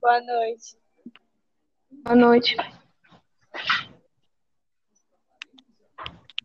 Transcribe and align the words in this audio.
Boa 0.00 0.20
noite. 0.20 0.78
Boa 1.90 2.14
noite. 2.14 2.56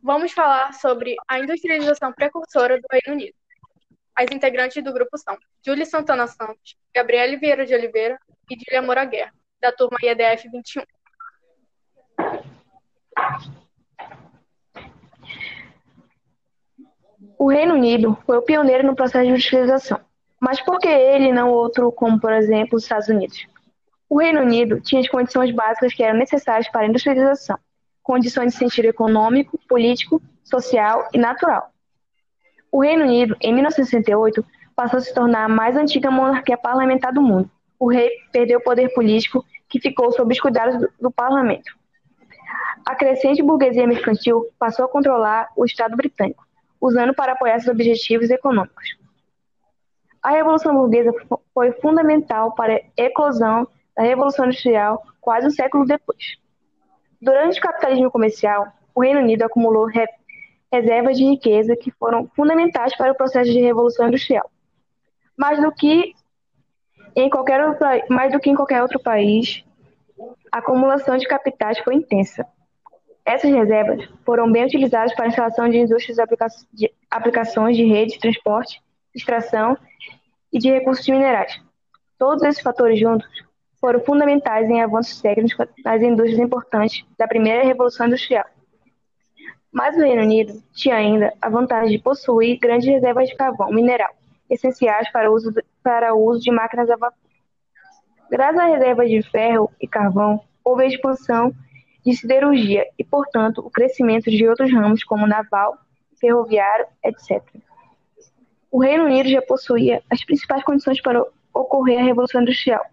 Vamos 0.01 0.31
falar 0.31 0.73
sobre 0.73 1.15
a 1.27 1.39
industrialização 1.39 2.11
precursora 2.11 2.81
do 2.81 2.87
Reino 2.91 3.13
Unido. 3.13 3.35
As 4.15 4.31
integrantes 4.31 4.83
do 4.83 4.91
grupo 4.91 5.15
são 5.17 5.37
Júlia 5.63 5.85
Santana 5.85 6.25
Santos, 6.25 6.75
Gabriele 6.93 7.37
Vieira 7.37 7.65
de 7.65 7.75
Oliveira 7.75 8.19
e 8.49 8.55
Dília 8.55 8.81
Moura 8.81 9.05
Guerra, 9.05 9.31
da 9.61 9.71
turma 9.71 9.97
IEDF 10.01 10.49
21. 10.49 10.83
O 17.37 17.47
Reino 17.47 17.75
Unido 17.75 18.17
foi 18.25 18.37
o 18.37 18.41
pioneiro 18.41 18.85
no 18.85 18.95
processo 18.95 19.23
de 19.23 19.29
industrialização. 19.29 20.12
Mas 20.43 20.59
por 20.59 20.77
que 20.77 20.89
ele 20.89 21.31
não 21.31 21.49
outro, 21.49 21.89
como 21.89 22.19
por 22.19 22.33
exemplo 22.33 22.75
os 22.75 22.83
Estados 22.83 23.07
Unidos? 23.07 23.47
O 24.09 24.19
Reino 24.19 24.41
Unido 24.41 24.81
tinha 24.81 24.99
as 24.99 25.07
condições 25.07 25.55
básicas 25.55 25.93
que 25.93 26.03
eram 26.03 26.19
necessárias 26.19 26.69
para 26.69 26.81
a 26.81 26.85
industrialização, 26.85 27.57
condições 28.03 28.51
de 28.51 28.57
sentido 28.57 28.87
econômico, 28.87 29.57
político, 29.69 30.21
social 30.43 31.07
e 31.13 31.17
natural. 31.17 31.71
O 32.69 32.81
Reino 32.81 33.05
Unido, 33.05 33.37
em 33.39 33.53
1968, 33.53 34.45
passou 34.75 34.97
a 34.97 35.01
se 35.01 35.13
tornar 35.13 35.45
a 35.45 35.47
mais 35.47 35.77
antiga 35.77 36.11
monarquia 36.11 36.57
parlamentar 36.57 37.13
do 37.13 37.21
mundo. 37.21 37.49
O 37.79 37.89
rei 37.89 38.09
perdeu 38.33 38.59
o 38.59 38.63
poder 38.63 38.93
político, 38.93 39.45
que 39.69 39.79
ficou 39.79 40.11
sob 40.11 40.33
os 40.33 40.41
cuidados 40.41 40.77
do, 40.77 40.89
do 41.03 41.09
parlamento. 41.09 41.71
A 42.85 42.95
crescente 42.95 43.41
burguesia 43.41 43.87
mercantil 43.87 44.45
passou 44.59 44.83
a 44.83 44.89
controlar 44.89 45.47
o 45.55 45.63
Estado 45.63 45.95
britânico, 45.95 46.45
usando 46.81 47.13
para 47.13 47.31
apoiar 47.31 47.61
seus 47.61 47.73
objetivos 47.73 48.29
econômicos. 48.29 49.01
A 50.23 50.31
Revolução 50.31 50.73
Burguesa 50.73 51.11
foi 51.53 51.73
fundamental 51.73 52.55
para 52.55 52.75
a 52.75 52.81
eclosão 52.95 53.67
da 53.95 54.03
Revolução 54.03 54.45
Industrial 54.45 55.03
quase 55.19 55.47
um 55.47 55.51
século 55.51 55.85
depois. 55.85 56.37
Durante 57.21 57.59
o 57.59 57.61
capitalismo 57.61 58.09
comercial, 58.09 58.67
o 58.95 59.01
Reino 59.01 59.19
Unido 59.19 59.43
acumulou 59.43 59.85
re 59.85 60.07
reservas 60.71 61.17
de 61.17 61.23
riqueza 61.23 61.75
que 61.75 61.91
foram 61.91 62.27
fundamentais 62.35 62.97
para 62.97 63.11
o 63.11 63.15
processo 63.15 63.51
de 63.51 63.59
revolução 63.59 64.07
industrial. 64.07 64.49
Mais 65.37 65.61
do 65.61 65.71
que 65.71 66.13
em 67.15 67.29
qualquer 67.29 67.63
outro, 67.63 67.85
mais 68.09 68.31
do 68.31 68.39
que 68.39 68.49
em 68.49 68.55
qualquer 68.55 68.81
outro 68.81 68.99
país, 68.99 69.63
a 70.51 70.57
acumulação 70.57 71.15
de 71.17 71.27
capitais 71.27 71.77
foi 71.79 71.93
intensa. 71.93 72.47
Essas 73.23 73.51
reservas 73.51 74.09
foram 74.25 74.51
bem 74.51 74.65
utilizadas 74.65 75.13
para 75.13 75.25
a 75.25 75.27
instalação 75.27 75.69
de 75.69 75.77
indústrias 75.77 76.17
de 76.73 76.91
aplicações 77.11 77.77
de 77.77 77.85
rede 77.85 78.13
de 78.13 78.19
transporte, 78.19 78.81
extração 79.13 79.77
e 80.53 80.59
de 80.59 80.71
recursos 80.71 81.07
minerais. 81.07 81.59
Todos 82.17 82.43
esses 82.43 82.61
fatores 82.61 82.99
juntos 82.99 83.27
foram 83.81 83.99
fundamentais 83.99 84.69
em 84.69 84.81
avanços 84.81 85.19
técnicos 85.19 85.67
nas 85.83 86.01
indústrias 86.01 86.39
importantes 86.39 87.03
da 87.17 87.27
primeira 87.27 87.65
Revolução 87.65 88.07
Industrial. 88.07 88.45
Mas 89.71 89.97
o 89.97 90.01
Reino 90.01 90.21
Unido 90.21 90.63
tinha 90.71 90.95
ainda 90.95 91.33
a 91.41 91.49
vantagem 91.49 91.97
de 91.97 92.03
possuir 92.03 92.59
grandes 92.59 92.87
reservas 92.87 93.27
de 93.27 93.35
carvão 93.35 93.71
mineral, 93.71 94.13
essenciais 94.49 95.11
para 95.11 95.29
o 95.29 95.33
uso 95.33 95.51
de, 95.51 95.63
para 95.83 96.13
o 96.13 96.23
uso 96.23 96.39
de 96.39 96.51
máquinas 96.51 96.89
a 96.89 96.95
vapor. 96.95 97.17
Graças 98.29 98.61
às 98.61 98.71
reservas 98.73 99.09
de 99.09 99.21
ferro 99.23 99.69
e 99.81 99.87
carvão, 99.87 100.39
houve 100.63 100.83
a 100.83 100.87
expansão 100.87 101.53
de 102.05 102.15
siderurgia 102.15 102.85
e, 102.97 103.03
portanto, 103.03 103.59
o 103.59 103.69
crescimento 103.69 104.29
de 104.29 104.47
outros 104.47 104.71
ramos 104.71 105.03
como 105.03 105.27
naval, 105.27 105.77
ferroviário, 106.19 106.85
etc. 107.03 107.43
O 108.73 108.81
Reino 108.81 109.03
Unido 109.03 109.29
já 109.29 109.39
possuía 109.39 110.01
as 110.09 110.25
principais 110.25 110.63
condições 110.63 110.99
para 110.99 111.23
ocorrer 111.53 111.99
a 111.99 112.03
Revolução 112.03 112.41
Industrial: 112.41 112.83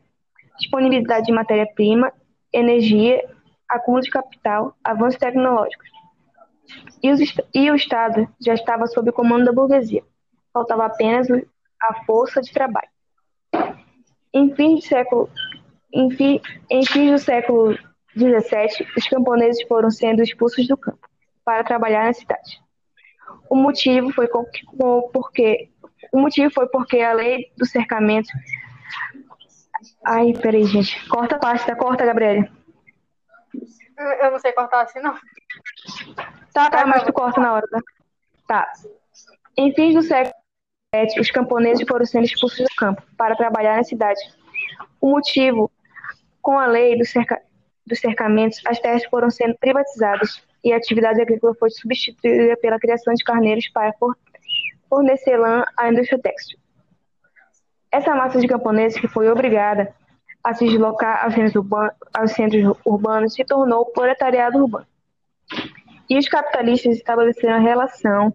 disponibilidade 0.59 1.25
de 1.25 1.33
matéria-prima, 1.33 2.13
energia, 2.53 3.27
acúmulo 3.67 4.03
de 4.03 4.11
capital, 4.11 4.77
avanços 4.85 5.19
tecnológicos. 5.19 5.89
E, 7.03 7.11
os, 7.11 7.21
e 7.55 7.71
o 7.71 7.75
Estado 7.75 8.29
já 8.39 8.53
estava 8.53 8.87
sob 8.87 9.09
o 9.09 9.13
comando 9.15 9.47
da 9.47 9.53
burguesia. 9.53 10.05
Faltava 10.53 10.85
apenas 10.85 11.27
a 11.81 12.05
força 12.05 12.43
de 12.43 12.53
trabalho. 12.53 12.91
Em 14.35 14.55
fim, 14.55 14.75
de 14.75 14.87
século, 14.87 15.31
em, 15.95 16.11
fi, 16.11 16.43
em 16.69 16.85
fins 16.85 17.11
do 17.11 17.19
século 17.19 17.75
17, 18.15 18.87
os 18.99 19.09
camponeses 19.09 19.67
foram 19.67 19.91
sendo 19.91 20.23
expulsos 20.23 20.69
do 20.69 20.77
campo 20.77 21.09
para 21.43 21.65
trabalhar 21.65 22.05
na 22.05 22.13
cidade. 22.13 22.61
O 23.51 23.57
motivo 23.57 24.13
foi 24.13 24.29
porque 25.13 25.69
o 26.13 26.21
motivo 26.21 26.53
foi 26.53 26.67
porque 26.69 27.01
a 27.01 27.13
lei 27.13 27.51
do 27.57 27.67
cercamento 27.67 28.31
Ai, 30.05 30.33
peraí, 30.33 30.65
gente. 30.65 31.09
Corta 31.09 31.37
a 31.37 31.39
pasta, 31.39 31.77
corta, 31.77 32.07
Gabriele. 32.07 32.51
Eu 34.23 34.31
não 34.31 34.39
sei 34.39 34.53
cortar 34.53 34.83
assim, 34.83 35.01
não. 35.01 35.15
Tá, 36.53 36.71
tá, 36.71 36.87
mas 36.87 37.03
tu 37.03 37.13
corta 37.13 37.41
na 37.41 37.55
hora, 37.55 37.67
tá? 37.71 37.81
Tá. 38.49 38.73
Em 39.57 39.75
fins 39.75 39.95
do 39.95 40.03
século 40.03 40.35
XVII, 40.95 41.21
os 41.21 41.31
camponeses 41.31 41.87
foram 41.87 42.07
sendo 42.07 42.25
expulsos 42.25 42.59
do 42.59 42.75
campo 42.77 43.03
para 43.17 43.37
trabalhar 43.37 43.77
na 43.77 43.85
cidade. 43.85 44.21
O 45.01 45.11
motivo, 45.11 45.71
com 46.41 46.59
a 46.59 46.67
lei 46.67 46.97
do 46.97 47.05
cerca 47.05 47.41
dos 47.87 47.99
cercamentos, 47.99 48.61
as 48.67 48.79
terras 48.79 49.05
foram 49.07 49.31
sendo 49.31 49.57
privatizadas 49.59 50.43
e 50.63 50.73
a 50.73 50.77
atividade 50.77 51.21
agrícola 51.21 51.55
foi 51.59 51.71
substituída 51.71 52.57
pela 52.57 52.79
criação 52.79 53.13
de 53.13 53.25
carneiros 53.25 53.69
para 53.69 53.93
fornecer 54.91 55.37
lã 55.37 55.65
à 55.77 55.89
indústria 55.89 56.21
têxtil. 56.21 56.59
Essa 57.93 58.15
massa 58.15 58.41
de 58.41 58.49
camponeses 58.49 59.01
que 59.01 59.09
foi 59.09 59.31
obrigada 59.31 59.95
a 60.43 60.53
se 60.53 60.67
deslocar 60.67 61.25
aos 61.25 61.35
centros, 61.35 61.55
urbanos, 61.55 61.95
aos 62.13 62.33
centros 62.33 62.79
urbanos 62.85 63.35
se 63.35 63.45
tornou 63.45 63.87
proletariado 63.87 64.59
urbano. 64.59 64.87
E 66.09 66.19
os 66.19 66.29
capitalistas 66.29 66.97
estabeleceram 66.97 67.55
a 67.55 67.59
relação 67.59 68.35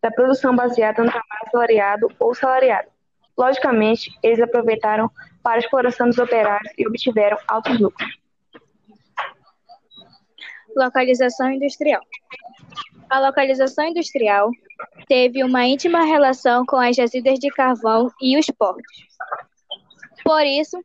da 0.00 0.10
produção 0.10 0.54
baseada 0.54 1.02
no 1.02 1.10
trabalho 1.10 1.50
salariado 1.50 2.08
ou 2.20 2.34
salariado. 2.34 2.88
Logicamente, 3.36 4.10
eles 4.22 4.40
aproveitaram 4.40 5.10
para 5.42 5.54
a 5.54 5.58
exploração 5.58 6.08
dos 6.08 6.18
operários 6.18 6.72
e 6.76 6.86
obtiveram 6.86 7.38
altos 7.48 7.80
lucros. 7.80 8.18
Localização 10.76 11.50
industrial. 11.50 12.02
A 13.10 13.20
localização 13.20 13.86
industrial 13.86 14.50
teve 15.08 15.42
uma 15.42 15.66
íntima 15.66 16.04
relação 16.04 16.64
com 16.66 16.76
as 16.76 16.94
jazidas 16.94 17.38
de 17.38 17.48
carvão 17.50 18.10
e 18.20 18.38
os 18.38 18.46
portos. 18.46 19.06
Por 20.24 20.44
isso, 20.44 20.78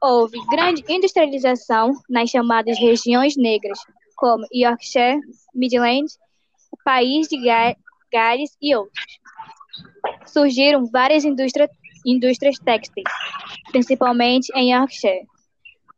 houve 0.00 0.38
grande 0.50 0.84
industrialização 0.88 1.92
nas 2.08 2.30
chamadas 2.30 2.78
regiões 2.78 3.36
negras, 3.36 3.78
como 4.16 4.46
Yorkshire, 4.54 5.20
Midlands, 5.54 6.18
País 6.84 7.28
de 7.28 7.36
Gales 8.12 8.56
e 8.60 8.74
outros. 8.76 9.04
Surgiram 10.26 10.86
várias 10.86 11.24
indústrias, 11.24 11.70
indústrias 12.04 12.58
têxteis, 12.58 13.06
principalmente 13.72 14.52
em 14.54 14.72
Yorkshire 14.72 15.26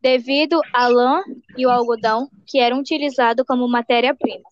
devido 0.04 0.60
à 0.70 0.86
lã 0.86 1.22
e 1.56 1.64
o 1.64 1.70
algodão, 1.70 2.28
que 2.46 2.58
eram 2.60 2.80
utilizados 2.80 3.42
como 3.46 3.66
matéria-prima. 3.66 4.44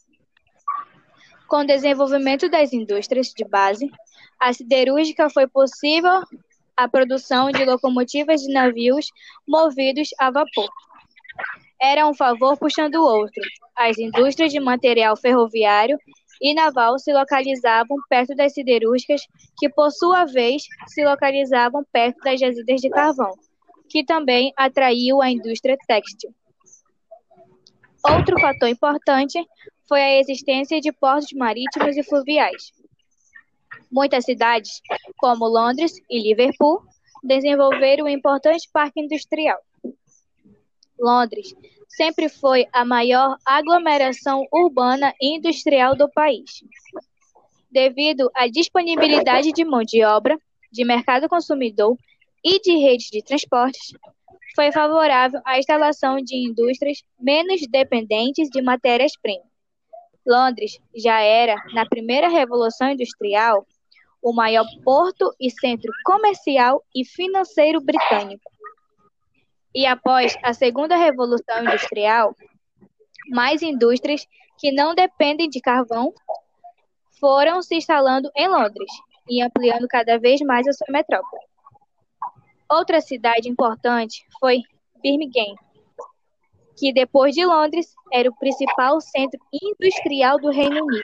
Com 1.52 1.58
o 1.58 1.66
desenvolvimento 1.66 2.48
das 2.48 2.72
indústrias 2.72 3.26
de 3.28 3.44
base, 3.44 3.90
a 4.40 4.54
siderúrgica 4.54 5.28
foi 5.28 5.46
possível 5.46 6.22
a 6.74 6.88
produção 6.88 7.50
de 7.50 7.62
locomotivas 7.66 8.40
de 8.40 8.50
navios 8.50 9.10
movidos 9.46 10.08
a 10.18 10.30
vapor. 10.30 10.70
Era 11.78 12.08
um 12.08 12.14
favor 12.14 12.56
puxando 12.56 12.94
o 12.94 13.04
outro. 13.04 13.42
As 13.76 13.98
indústrias 13.98 14.50
de 14.50 14.58
material 14.60 15.14
ferroviário 15.14 15.98
e 16.40 16.54
naval 16.54 16.98
se 16.98 17.12
localizavam 17.12 17.98
perto 18.08 18.34
das 18.34 18.54
siderúrgicas, 18.54 19.20
que, 19.58 19.68
por 19.68 19.90
sua 19.90 20.24
vez, 20.24 20.62
se 20.86 21.04
localizavam 21.04 21.84
perto 21.92 22.18
das 22.24 22.40
jazidas 22.40 22.80
de 22.80 22.88
carvão 22.88 23.34
que 23.90 24.02
também 24.02 24.54
atraiu 24.56 25.20
a 25.20 25.30
indústria 25.30 25.76
têxtil. 25.86 26.34
Outro 28.08 28.40
fator 28.40 28.70
importante 28.70 29.38
foi 29.92 30.00
a 30.00 30.20
existência 30.20 30.80
de 30.80 30.90
portos 30.90 31.34
marítimos 31.34 31.94
e 31.98 32.02
fluviais. 32.02 32.72
Muitas 33.90 34.24
cidades, 34.24 34.80
como 35.18 35.46
Londres 35.46 35.92
e 36.08 36.18
Liverpool, 36.18 36.80
desenvolveram 37.22 38.06
um 38.06 38.08
importante 38.08 38.70
parque 38.72 39.02
industrial. 39.02 39.58
Londres 40.98 41.54
sempre 41.90 42.30
foi 42.30 42.66
a 42.72 42.86
maior 42.86 43.36
aglomeração 43.44 44.46
urbana 44.50 45.12
e 45.20 45.36
industrial 45.36 45.94
do 45.94 46.08
país. 46.08 46.64
Devido 47.70 48.30
à 48.34 48.48
disponibilidade 48.48 49.52
de 49.52 49.62
mão 49.62 49.82
de 49.82 50.02
obra, 50.02 50.38
de 50.72 50.86
mercado 50.86 51.28
consumidor 51.28 51.98
e 52.42 52.58
de 52.60 52.78
redes 52.78 53.10
de 53.10 53.22
transportes, 53.22 53.92
foi 54.56 54.72
favorável 54.72 55.42
à 55.44 55.58
instalação 55.58 56.16
de 56.16 56.34
indústrias 56.34 57.04
menos 57.20 57.60
dependentes 57.68 58.48
de 58.48 58.62
matérias-primas. 58.62 59.51
Londres 60.26 60.78
já 60.94 61.20
era, 61.20 61.56
na 61.74 61.84
primeira 61.86 62.28
Revolução 62.28 62.90
Industrial, 62.90 63.66
o 64.22 64.32
maior 64.32 64.64
porto 64.84 65.34
e 65.40 65.50
centro 65.50 65.92
comercial 66.04 66.82
e 66.94 67.04
financeiro 67.04 67.80
britânico. 67.80 68.50
E 69.74 69.84
após 69.86 70.36
a 70.42 70.52
Segunda 70.52 70.96
Revolução 70.96 71.62
Industrial, 71.62 72.36
mais 73.30 73.62
indústrias 73.62 74.26
que 74.58 74.70
não 74.70 74.94
dependem 74.94 75.48
de 75.48 75.60
carvão 75.60 76.12
foram 77.18 77.62
se 77.62 77.76
instalando 77.76 78.30
em 78.36 78.48
Londres 78.48 78.90
e 79.28 79.42
ampliando 79.42 79.88
cada 79.88 80.18
vez 80.18 80.40
mais 80.40 80.66
a 80.68 80.72
sua 80.72 80.86
metrópole. 80.90 81.42
Outra 82.70 83.00
cidade 83.00 83.48
importante 83.48 84.24
foi 84.38 84.60
Birmingham, 85.02 85.54
que 86.76 86.92
depois 86.92 87.34
de 87.34 87.44
Londres 87.44 87.94
era 88.12 88.28
o 88.28 88.36
principal 88.36 89.00
centro 89.00 89.38
industrial 89.52 90.38
do 90.38 90.50
Reino 90.50 90.84
Unido 90.84 91.02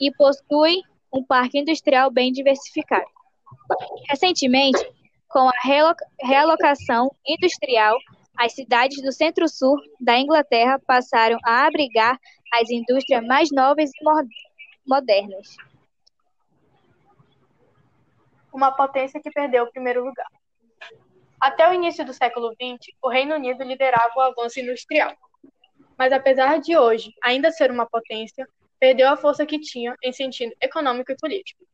e 0.00 0.10
possui 0.12 0.80
um 1.12 1.24
parque 1.24 1.58
industrial 1.58 2.10
bem 2.10 2.32
diversificado. 2.32 3.06
Recentemente, 4.08 4.80
com 5.28 5.48
a 5.48 5.52
realocação 6.22 7.14
industrial, 7.26 7.96
as 8.36 8.54
cidades 8.54 9.02
do 9.02 9.12
centro-sul 9.12 9.76
da 10.00 10.18
Inglaterra 10.18 10.78
passaram 10.86 11.38
a 11.44 11.66
abrigar 11.66 12.18
as 12.52 12.70
indústrias 12.70 13.24
mais 13.26 13.50
novas 13.52 13.90
e 13.90 14.04
modernas. 14.86 15.56
Uma 18.52 18.72
potência 18.72 19.20
que 19.20 19.30
perdeu 19.30 19.64
o 19.64 19.70
primeiro 19.70 20.04
lugar. 20.04 20.26
Até 21.40 21.68
o 21.68 21.72
início 21.72 22.04
do 22.04 22.12
século 22.12 22.52
XX, 22.52 22.94
o 23.02 23.08
Reino 23.08 23.34
Unido 23.34 23.64
liderava 23.64 24.12
o 24.14 24.20
avanço 24.20 24.60
industrial. 24.60 25.16
Mas 25.96 26.12
apesar 26.12 26.60
de 26.60 26.76
hoje 26.76 27.12
ainda 27.22 27.50
ser 27.50 27.70
uma 27.70 27.86
potência, 27.86 28.46
perdeu 28.78 29.08
a 29.08 29.16
força 29.16 29.46
que 29.46 29.58
tinha 29.58 29.96
em 30.02 30.12
sentido 30.12 30.54
econômico 30.60 31.12
e 31.12 31.16
político. 31.16 31.64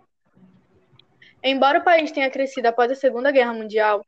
Embora 1.43 1.79
o 1.79 1.85
país 1.85 2.13
tenha 2.13 2.31
crescido 2.31 2.69
após 2.69 2.91
a 2.91 2.95
Segunda 2.95 3.31
Guerra 3.31 3.53
Mundial, 3.53 4.05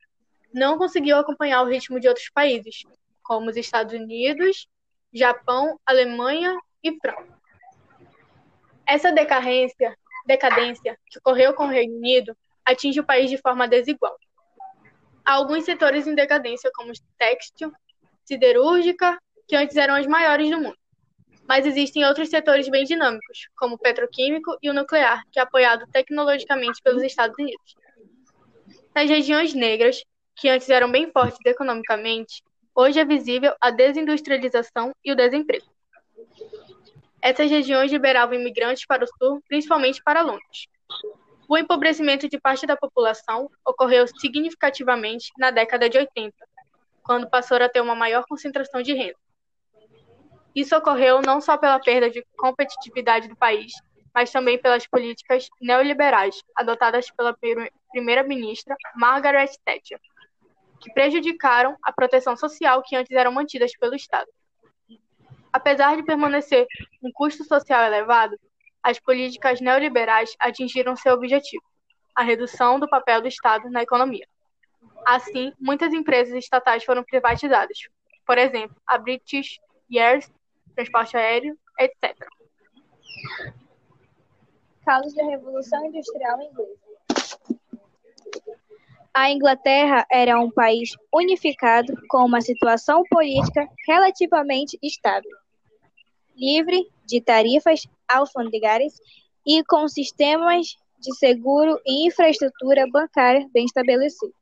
não 0.53 0.77
conseguiu 0.77 1.17
acompanhar 1.17 1.61
o 1.61 1.67
ritmo 1.67 1.99
de 1.99 2.07
outros 2.07 2.29
países, 2.29 2.83
como 3.21 3.49
os 3.49 3.57
Estados 3.57 3.93
Unidos, 3.93 4.67
Japão, 5.13 5.79
Alemanha 5.85 6.57
e 6.83 6.97
França. 6.99 7.37
Essa 8.85 9.11
decadência, 9.11 9.95
decadência 10.25 10.97
que 11.05 11.19
ocorreu 11.19 11.53
com 11.53 11.65
o 11.65 11.69
Reino 11.69 11.95
Unido 11.95 12.35
atinge 12.65 12.99
o 12.99 13.05
país 13.05 13.29
de 13.29 13.37
forma 13.37 13.67
desigual. 13.67 14.17
Alguns 15.29 15.63
setores 15.63 16.07
em 16.07 16.15
decadência, 16.15 16.71
como 16.73 16.91
têxtil, 17.19 17.71
siderúrgica, 18.25 19.15
que 19.47 19.55
antes 19.55 19.77
eram 19.77 19.93
as 19.93 20.07
maiores 20.07 20.49
do 20.49 20.57
mundo. 20.57 20.77
Mas 21.47 21.67
existem 21.67 22.03
outros 22.03 22.29
setores 22.29 22.67
bem 22.67 22.83
dinâmicos, 22.83 23.47
como 23.55 23.75
o 23.75 23.77
petroquímico 23.77 24.57
e 24.59 24.71
o 24.71 24.73
nuclear, 24.73 25.21
que 25.31 25.39
é 25.39 25.43
apoiado 25.43 25.85
tecnologicamente 25.91 26.81
pelos 26.81 27.03
Estados 27.03 27.37
Unidos. 27.37 27.75
Nas 28.95 29.07
regiões 29.07 29.53
negras, 29.53 30.03
que 30.35 30.49
antes 30.49 30.67
eram 30.67 30.91
bem 30.91 31.11
fortes 31.11 31.39
economicamente, 31.45 32.41
hoje 32.73 32.99
é 32.99 33.05
visível 33.05 33.53
a 33.61 33.69
desindustrialização 33.69 34.91
e 35.05 35.11
o 35.11 35.15
desemprego. 35.15 35.67
Essas 37.21 37.51
regiões 37.51 37.91
liberavam 37.91 38.33
imigrantes 38.33 38.83
para 38.83 39.05
o 39.05 39.07
sul, 39.07 39.43
principalmente 39.47 40.01
para 40.03 40.23
Londres. 40.23 40.65
O 41.49 41.57
empobrecimento 41.57 42.29
de 42.29 42.39
parte 42.39 42.67
da 42.67 42.77
população 42.77 43.49
ocorreu 43.65 44.05
significativamente 44.07 45.31
na 45.35 45.49
década 45.49 45.89
de 45.89 45.97
80, 45.97 46.31
quando 47.01 47.27
passou 47.27 47.57
a 47.57 47.67
ter 47.67 47.81
uma 47.81 47.95
maior 47.95 48.23
concentração 48.29 48.83
de 48.83 48.93
renda. 48.93 49.17
Isso 50.53 50.77
ocorreu 50.77 51.21
não 51.25 51.41
só 51.41 51.57
pela 51.57 51.79
perda 51.79 52.07
de 52.07 52.23
competitividade 52.37 53.27
do 53.27 53.35
país, 53.35 53.73
mas 54.13 54.31
também 54.31 54.59
pelas 54.59 54.85
políticas 54.85 55.49
neoliberais 55.59 56.39
adotadas 56.55 57.09
pela 57.09 57.35
primeira-ministra 57.91 58.75
Margaret 58.95 59.49
Thatcher, 59.65 59.99
que 60.79 60.93
prejudicaram 60.93 61.75
a 61.81 61.91
proteção 61.91 62.37
social 62.37 62.83
que 62.83 62.95
antes 62.95 63.11
eram 63.11 63.31
mantidas 63.31 63.75
pelo 63.75 63.95
Estado. 63.95 64.29
Apesar 65.51 65.95
de 65.95 66.03
permanecer 66.03 66.67
um 67.01 67.11
custo 67.11 67.43
social 67.43 67.83
elevado, 67.85 68.39
as 68.83 68.99
políticas 68.99 69.61
neoliberais 69.61 70.35
atingiram 70.39 70.95
seu 70.95 71.13
objetivo, 71.13 71.63
a 72.15 72.23
redução 72.23 72.79
do 72.79 72.89
papel 72.89 73.21
do 73.21 73.27
Estado 73.27 73.69
na 73.69 73.83
economia. 73.83 74.27
Assim, 75.05 75.53
muitas 75.59 75.93
empresas 75.93 76.35
estatais 76.35 76.83
foram 76.83 77.03
privatizadas, 77.03 77.77
por 78.25 78.37
exemplo, 78.37 78.75
a 78.85 78.97
British 78.97 79.59
Airways, 79.91 80.31
transporte 80.75 81.17
aéreo, 81.17 81.57
etc. 81.79 82.15
Causas 84.85 85.13
da 85.13 85.25
Revolução 85.25 85.85
Industrial 85.85 86.41
Inglesa. 86.41 86.89
A 89.13 89.31
Inglaterra 89.31 90.05
era 90.11 90.39
um 90.39 90.51
país 90.51 90.91
unificado 91.13 91.93
com 92.07 92.25
uma 92.25 92.41
situação 92.41 93.03
política 93.09 93.67
relativamente 93.87 94.77
estável, 94.81 95.31
livre 96.35 96.87
de 97.09 97.19
tarifas 97.19 97.87
alfandegárias 98.07 98.93
e 99.45 99.63
com 99.63 99.87
sistemas 99.87 100.77
de 100.99 101.15
seguro 101.15 101.79
e 101.85 102.07
infraestrutura 102.07 102.85
bancária 102.91 103.47
bem 103.51 103.65
estabelecidos. 103.65 104.35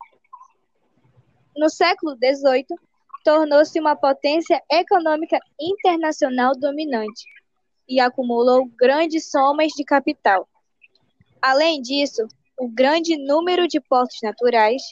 No 1.56 1.70
século 1.70 2.16
XVIII, 2.16 2.66
tornou-se 3.24 3.80
uma 3.80 3.96
potência 3.96 4.62
econômica 4.70 5.38
internacional 5.58 6.52
dominante 6.56 7.24
e 7.88 8.00
acumulou 8.00 8.70
grandes 8.78 9.30
somas 9.30 9.72
de 9.72 9.84
capital. 9.84 10.46
Além 11.40 11.80
disso, 11.80 12.28
o 12.58 12.68
grande 12.68 13.16
número 13.16 13.66
de 13.66 13.80
portos 13.80 14.18
naturais 14.22 14.82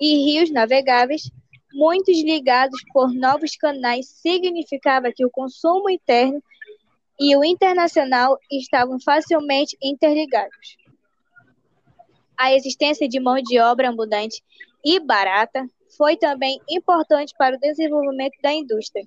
e 0.00 0.24
rios 0.24 0.50
navegáveis, 0.50 1.30
muitos 1.72 2.18
ligados 2.22 2.80
por 2.92 3.12
novos 3.12 3.56
canais, 3.56 4.08
significava 4.08 5.12
que 5.12 5.24
o 5.24 5.30
consumo 5.30 5.90
interno 5.90 6.42
e 7.18 7.36
o 7.36 7.44
internacional 7.44 8.38
estavam 8.50 9.00
facilmente 9.00 9.76
interligados. 9.82 10.76
A 12.36 12.54
existência 12.54 13.08
de 13.08 13.18
mão 13.18 13.42
de 13.42 13.58
obra 13.58 13.88
abundante 13.88 14.42
e 14.84 15.00
barata 15.00 15.68
foi 15.96 16.16
também 16.16 16.60
importante 16.68 17.34
para 17.36 17.56
o 17.56 17.58
desenvolvimento 17.58 18.38
da 18.40 18.52
indústria. 18.52 19.04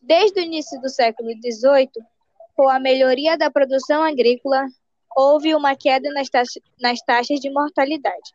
Desde 0.00 0.38
o 0.38 0.44
início 0.44 0.80
do 0.80 0.88
século 0.88 1.30
XVIII, 1.30 1.90
com 2.54 2.68
a 2.68 2.78
melhoria 2.78 3.36
da 3.36 3.50
produção 3.50 4.02
agrícola, 4.02 4.66
houve 5.16 5.54
uma 5.54 5.74
queda 5.74 6.08
nas, 6.12 6.28
taxas, 6.28 6.62
nas 6.80 7.00
taxas 7.00 7.40
de 7.40 7.50
mortalidade. 7.50 8.32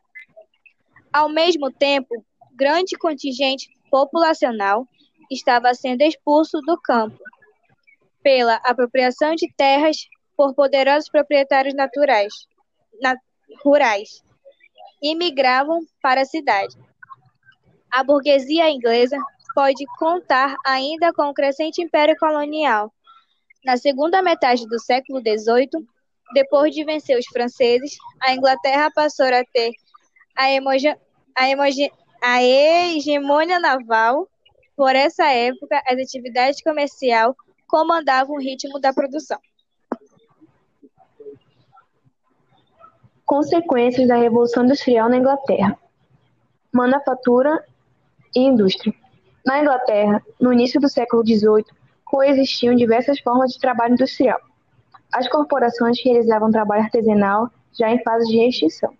Ao 1.10 1.28
mesmo 1.28 1.72
tempo, 1.72 2.22
grande 2.54 2.98
contingente 2.98 3.70
populacional 3.90 4.86
estava 5.30 5.72
sendo 5.72 6.02
expulso 6.02 6.60
do 6.60 6.78
campo 6.78 7.18
pela 8.22 8.56
apropriação 8.64 9.34
de 9.34 9.52
terras 9.54 9.96
por 10.36 10.54
poderosos 10.54 11.08
proprietários 11.08 11.74
naturais, 11.74 12.32
na, 13.00 13.14
rurais 13.64 14.22
e 15.02 15.14
migravam 15.14 15.80
para 16.02 16.22
a 16.22 16.26
cidade. 16.26 16.76
A 17.90 18.04
burguesia 18.04 18.70
inglesa 18.70 19.16
pode 19.54 19.84
contar 19.98 20.54
ainda 20.64 21.12
com 21.12 21.24
o 21.24 21.34
crescente 21.34 21.82
império 21.82 22.16
colonial. 22.18 22.92
Na 23.64 23.76
segunda 23.76 24.22
metade 24.22 24.66
do 24.66 24.78
século 24.78 25.20
XVIII, 25.20 25.86
depois 26.32 26.74
de 26.74 26.84
vencer 26.84 27.18
os 27.18 27.26
franceses, 27.26 27.96
a 28.22 28.32
Inglaterra 28.32 28.90
passou 28.94 29.26
a 29.26 29.44
ter 29.52 29.72
a, 30.36 30.44
a, 31.36 31.44
a 32.22 32.42
hegemonia 32.42 33.58
naval. 33.58 34.28
Por 34.76 34.94
essa 34.96 35.26
época, 35.30 35.82
as 35.86 35.98
atividades 35.98 36.62
comerciais 36.62 37.34
comandavam 37.70 38.36
o 38.36 38.40
ritmo 38.40 38.80
da 38.80 38.92
produção. 38.92 39.38
Consequências 43.24 44.08
da 44.08 44.16
Revolução 44.16 44.64
Industrial 44.64 45.08
na 45.08 45.16
Inglaterra: 45.16 45.78
Manufatura 46.72 47.64
e 48.34 48.40
indústria. 48.40 48.92
Na 49.46 49.60
Inglaterra, 49.60 50.22
no 50.40 50.52
início 50.52 50.80
do 50.80 50.88
século 50.88 51.24
XVIII, 51.24 51.64
coexistiam 52.04 52.74
diversas 52.74 53.20
formas 53.20 53.52
de 53.52 53.60
trabalho 53.60 53.94
industrial 53.94 54.40
as 55.12 55.28
corporações 55.28 55.98
realizavam 56.04 56.50
trabalho 56.50 56.82
artesanal 56.82 57.50
já 57.76 57.90
em 57.90 58.02
fase 58.02 58.28
de 58.30 58.38
extinção. 58.38 58.92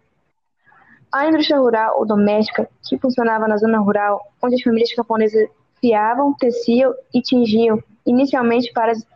A 1.12 1.26
indústria 1.26 1.58
rural 1.58 1.98
ou 1.98 2.06
doméstica, 2.06 2.68
que 2.84 2.98
funcionava 2.98 3.48
na 3.48 3.56
zona 3.56 3.78
rural, 3.78 4.20
onde 4.42 4.56
as 4.56 4.62
famílias 4.62 4.92
camponesas 4.92 5.48
fiavam, 5.80 6.34
teciam 6.34 6.94
e 7.12 7.20
tingiam, 7.20 7.82
inicialmente 8.06 8.72
para 8.72 8.92
as 8.92 9.06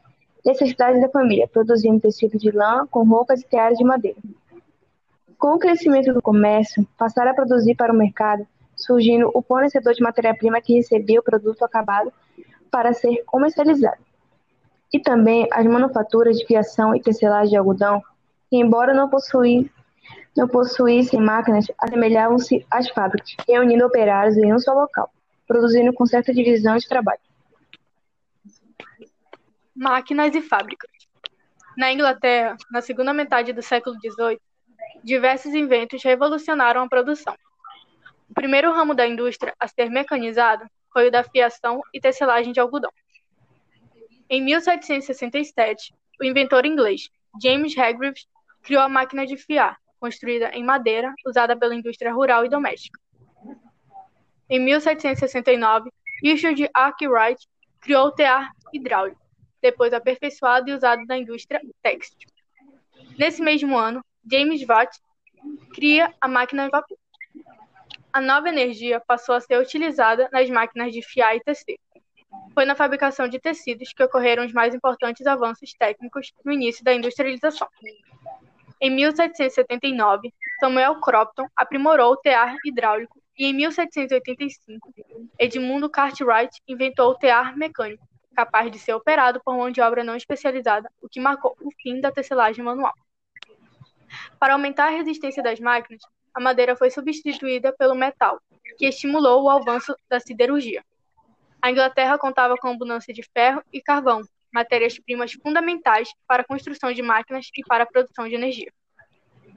necessidades 0.44 1.00
da 1.00 1.08
família, 1.08 1.48
produzindo 1.48 2.00
tecido 2.00 2.38
de 2.38 2.50
lã 2.50 2.86
com 2.90 3.04
roupas 3.04 3.40
e 3.40 3.46
teares 3.46 3.78
de 3.78 3.84
madeira. 3.84 4.18
Com 5.38 5.54
o 5.54 5.58
crescimento 5.58 6.12
do 6.12 6.22
comércio, 6.22 6.86
passaram 6.98 7.30
a 7.30 7.34
produzir 7.34 7.74
para 7.74 7.92
o 7.92 7.96
mercado, 7.96 8.46
surgindo 8.76 9.30
o 9.34 9.42
fornecedor 9.42 9.94
de 9.94 10.02
matéria-prima 10.02 10.60
que 10.60 10.74
recebia 10.74 11.20
o 11.20 11.22
produto 11.22 11.64
acabado 11.64 12.12
para 12.70 12.92
ser 12.92 13.22
comercializado 13.24 14.02
e 14.92 15.00
também 15.00 15.48
as 15.52 15.66
manufaturas 15.66 16.36
de 16.38 16.46
fiação 16.46 16.94
e 16.94 17.00
tecelagem 17.00 17.50
de 17.50 17.56
algodão, 17.56 18.02
que, 18.48 18.56
embora 18.56 18.94
não 18.94 19.08
possuíssem 19.08 19.70
não 20.36 20.48
possuíssem 20.48 21.20
máquinas, 21.20 21.66
assemelhavam-se 21.78 22.66
às 22.70 22.88
fábricas, 22.88 23.36
reunindo 23.48 23.86
operários 23.86 24.36
em 24.36 24.52
um 24.52 24.58
só 24.58 24.72
local, 24.72 25.08
produzindo 25.46 25.92
com 25.92 26.04
certa 26.06 26.32
divisão 26.34 26.76
de 26.76 26.88
trabalho. 26.88 27.20
Máquinas 29.75 30.35
e 30.35 30.40
fábricas. 30.40 30.90
Na 31.76 31.93
Inglaterra, 31.93 32.57
na 32.71 32.81
segunda 32.81 33.12
metade 33.12 33.52
do 33.52 33.61
século 33.61 33.97
XVIII, 33.97 34.40
diversos 35.02 35.52
inventos 35.52 36.02
revolucionaram 36.02 36.83
a 36.83 36.88
produção. 36.88 37.35
O 38.31 38.35
primeiro 38.35 38.73
ramo 38.73 38.95
da 38.95 39.07
indústria 39.07 39.54
a 39.59 39.66
ser 39.66 39.90
mecanizado 39.90 40.64
foi 40.93 41.09
o 41.09 41.11
da 41.11 41.25
fiação 41.25 41.81
e 41.93 42.00
tecelagem 42.00 42.52
de 42.52 42.61
algodão. 42.61 42.93
Em 44.31 44.43
1767, 44.43 45.93
o 46.21 46.25
inventor 46.25 46.64
inglês 46.64 47.09
James 47.43 47.76
Hargreaves 47.76 48.26
criou 48.62 48.83
a 48.83 48.88
máquina 48.88 49.26
de 49.26 49.37
fiar, 49.37 49.76
construída 49.99 50.50
em 50.50 50.62
madeira, 50.62 51.12
usada 51.26 51.57
pela 51.57 51.75
indústria 51.75 52.12
rural 52.12 52.45
e 52.45 52.49
doméstica. 52.49 52.99
Em 54.49 54.61
1769, 54.61 55.90
Richard 56.23 56.71
Arkwright 56.73 57.47
criou 57.81 58.07
o 58.07 58.12
tear 58.12 58.50
hidráulico, 58.73 59.21
depois 59.64 59.94
aperfeiçoado 59.94 60.68
e 60.68 60.75
usado 60.75 61.06
na 61.06 61.16
indústria 61.16 61.59
têxtil. 61.83 62.28
Nesse 63.18 63.40
mesmo 63.40 63.78
ano, 63.78 64.04
James 64.30 64.62
Watt 64.68 65.00
cria 65.73 66.12
a 66.21 66.28
máquina 66.28 66.66
a 66.66 66.68
vapor. 66.68 66.99
A 68.12 68.21
nova 68.21 68.50
energia 68.50 69.00
passou 69.00 69.35
a 69.35 69.40
ser 69.40 69.59
utilizada 69.59 70.28
nas 70.30 70.50
máquinas 70.50 70.92
de 70.92 71.00
fiar 71.00 71.35
e 71.35 71.40
tecer. 71.40 71.78
Foi 72.52 72.66
na 72.66 72.75
fabricação 72.75 73.26
de 73.26 73.40
tecidos 73.40 73.94
que 73.94 74.02
ocorreram 74.02 74.44
os 74.44 74.52
mais 74.52 74.75
importantes 74.75 75.26
avanços 75.26 75.73
técnicos 75.73 76.30
no 76.44 76.52
início 76.52 76.85
da 76.85 76.92
industrialização. 76.92 77.66
Em 78.78 78.90
1779, 78.90 80.30
Samuel 80.61 81.00
Crompton 81.00 81.47
aprimorou 81.56 82.12
o 82.12 82.16
tear 82.18 82.54
hidráulico 82.66 83.18
e 83.38 83.47
em 83.47 83.54
1785, 83.54 84.94
Edmundo 85.38 85.88
Cartwright 85.88 86.61
inventou 86.68 87.12
o 87.12 87.14
tear 87.14 87.56
mecânico, 87.56 88.06
capaz 88.34 88.70
de 88.70 88.78
ser 88.78 88.92
operado 88.92 89.40
por 89.44 89.56
mão 89.56 89.70
de 89.70 89.80
obra 89.80 90.04
não 90.04 90.16
especializada, 90.16 90.90
o 91.00 91.08
que 91.08 91.20
marcou 91.20 91.56
o 91.60 91.70
fim 91.80 92.00
da 92.00 92.12
tecelagem 92.12 92.64
manual. 92.64 92.92
Para 94.38 94.52
aumentar 94.52 94.86
a 94.86 94.90
resistência 94.90 95.42
das 95.42 95.58
máquinas, 95.60 96.02
a 96.34 96.40
madeira 96.40 96.76
foi 96.76 96.90
substituída 96.90 97.72
pelo 97.72 97.94
metal, 97.94 98.40
que 98.76 98.86
estimulou 98.86 99.44
o 99.44 99.50
avanço 99.50 99.96
da 100.08 100.18
siderurgia. 100.20 100.84
A 101.62 101.70
Inglaterra 101.70 102.18
contava 102.18 102.56
com 102.56 102.68
abundância 102.68 103.14
de 103.14 103.22
ferro 103.22 103.62
e 103.72 103.80
carvão, 103.80 104.22
matérias-primas 104.52 105.32
fundamentais 105.32 106.08
para 106.26 106.42
a 106.42 106.46
construção 106.46 106.92
de 106.92 107.02
máquinas 107.02 107.48
e 107.56 107.62
para 107.64 107.84
a 107.84 107.86
produção 107.86 108.28
de 108.28 108.34
energia. 108.34 108.70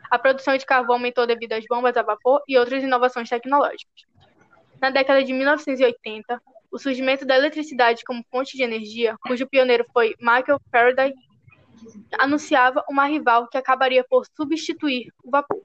A 0.10 0.17
produção 0.17 0.55
de 0.55 0.65
carvão 0.65 0.96
aumentou 0.96 1.27
devido 1.27 1.53
às 1.53 1.65
bombas 1.67 1.98
a 1.98 2.01
vapor 2.01 2.41
e 2.48 2.57
outras 2.57 2.81
inovações 2.81 3.29
tecnológicas. 3.29 4.05
Na 4.79 4.89
década 4.89 5.24
de 5.24 5.34
1980, 5.34 6.41
o 6.72 6.78
surgimento 6.78 7.26
da 7.26 7.36
eletricidade 7.36 8.04
como 8.04 8.24
fonte 8.30 8.58
de 8.58 8.64
energia, 8.64 9.16
cujo 9.22 9.48
pioneiro 9.48 9.86
foi 9.94 10.16
Michael 10.20 10.60
Faraday, 10.72 11.14
anunciava 12.18 12.84
uma 12.90 13.06
rival 13.06 13.48
que 13.48 13.58
acabaria 13.58 14.04
por 14.10 14.26
substituir 14.36 15.12
o 15.24 15.30
vapor. 15.30 15.62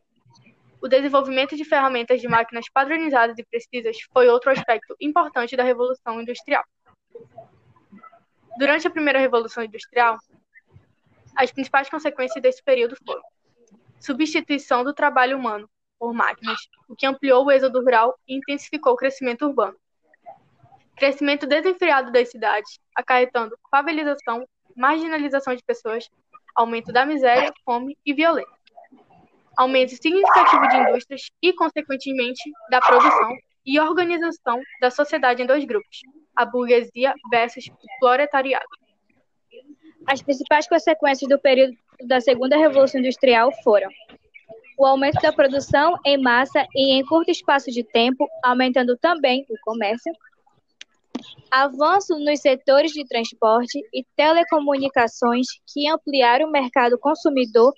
O 0.81 0.89
desenvolvimento 0.89 1.57
de 1.57 1.65
ferramentas 1.65 2.21
de 2.21 2.29
máquinas 2.29 2.67
padronizadas 2.73 3.39
e 3.39 3.45
precisas 3.45 3.97
foi 4.13 4.29
outro 4.29 4.51
aspecto 4.51 4.97
importante 5.01 5.57
da 5.57 5.63
Revolução 5.63 6.21
Industrial. 6.21 6.65
Durante 8.59 8.87
a 8.87 8.91
primeira 8.91 9.19
Revolução 9.19 9.63
Industrial, 9.63 10.19
as 11.37 11.51
principais 11.53 11.89
consequências 11.89 12.43
desse 12.43 12.63
período 12.63 12.97
foram 13.05 13.23
substituição 14.01 14.83
do 14.83 14.93
trabalho 14.93 15.39
humano 15.39 15.71
por 15.99 16.13
máquinas, 16.13 16.59
o 16.89 16.97
que 16.97 17.07
ampliou 17.07 17.45
o 17.45 17.51
êxodo 17.51 17.81
rural 17.81 18.19
e 18.27 18.37
intensificou 18.37 18.95
o 18.95 18.97
crescimento 18.97 19.47
urbano. 19.47 19.77
Crescimento 21.03 21.49
desenfreado 21.49 22.13
das 22.13 22.31
cidades, 22.31 22.79
acarretando 22.95 23.59
favelização, 23.69 24.47
marginalização 24.77 25.53
de 25.53 25.61
pessoas, 25.65 26.09
aumento 26.55 26.93
da 26.93 27.05
miséria, 27.05 27.53
fome 27.65 27.99
e 28.07 28.15
violência 28.15 28.63
aumento 29.57 29.91
significativo 29.91 30.69
de 30.69 30.77
indústrias 30.77 31.23
e, 31.43 31.53
consequentemente, 31.53 32.41
da 32.71 32.81
produção 32.81 33.37
e 33.67 33.81
organização 33.81 34.61
da 34.81 34.93
sociedade 34.93 35.43
em 35.43 35.47
dois 35.47 35.65
grupos, 35.65 36.03
a 36.37 36.45
burguesia 36.45 37.13
versus 37.33 37.67
o 37.67 37.99
proletariado. 37.99 38.65
As 40.07 40.23
principais 40.23 40.69
consequências 40.69 41.29
do 41.29 41.37
período 41.37 41.75
da 42.07 42.21
Segunda 42.21 42.57
Revolução 42.57 43.01
Industrial 43.01 43.51
foram 43.65 43.91
o 44.79 44.87
aumento 44.87 45.21
da 45.21 45.33
produção 45.33 45.99
em 46.07 46.17
massa 46.17 46.65
e 46.77 46.95
em 46.95 47.05
curto 47.05 47.33
espaço 47.33 47.73
de 47.73 47.83
tempo, 47.83 48.29
aumentando 48.45 48.97
também 48.97 49.45
o 49.51 49.55
comércio, 49.65 50.13
avanço 51.51 52.19
nos 52.19 52.41
setores 52.41 52.93
de 52.93 53.05
transporte 53.07 53.79
e 53.93 54.05
telecomunicações 54.17 55.47
que 55.73 55.89
ampliaram 55.89 56.49
o 56.49 56.53
mercado 56.53 56.99
consumidor 56.99 57.73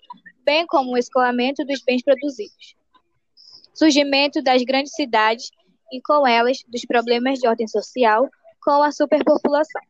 bem 0.44 0.66
como 0.66 0.92
o 0.92 0.98
escoamento 0.98 1.64
dos 1.64 1.82
bens 1.82 2.02
produzidos. 2.02 2.76
Surgimento 3.72 4.42
das 4.42 4.62
grandes 4.62 4.92
cidades 4.92 5.50
e, 5.90 6.00
com 6.02 6.26
elas, 6.26 6.58
dos 6.68 6.84
problemas 6.84 7.38
de 7.38 7.48
ordem 7.48 7.66
social, 7.66 8.28
com 8.62 8.82
a 8.82 8.92
superpopulação. 8.92 9.80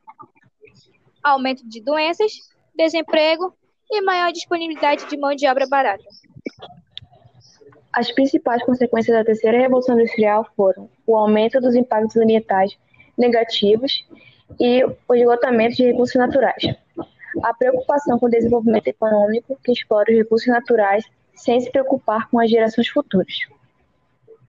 Aumento 1.23 1.66
de 1.68 1.82
doenças, 1.82 2.32
desemprego 2.75 3.54
e 3.90 4.00
maior 4.00 4.32
disponibilidade 4.32 5.06
de 5.08 5.16
mão 5.16 5.34
de 5.34 5.46
obra 5.46 5.66
barata. 5.66 6.04
As 7.92 8.11
principais 8.11 8.64
consequências 8.64 9.16
da 9.16 9.25
terceira 9.25 9.58
revolução 9.58 9.94
industrial 9.94 10.49
foram 10.56 10.90
o 11.06 11.16
aumento 11.16 11.61
dos 11.61 11.76
impactos 11.76 12.16
ambientais 12.16 12.76
negativos 13.16 14.06
e 14.61 14.85
o 14.85 15.14
esgotamento 15.14 15.76
de 15.76 15.85
recursos 15.85 16.16
naturais 16.16 16.75
a 17.42 17.54
preocupação 17.54 18.18
com 18.18 18.26
o 18.26 18.30
desenvolvimento 18.30 18.88
econômico 18.88 19.59
que 19.62 19.73
explora 19.73 20.11
os 20.11 20.16
recursos 20.16 20.49
naturais 20.49 21.04
sem 21.35 21.61
se 21.61 21.71
preocupar 21.71 22.28
com 22.30 22.38
as 22.38 22.50
gerações 22.50 22.88
futuras. 22.88 23.35